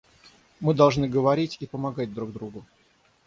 [0.61, 2.65] Мы должны говорить и помогать друг другу.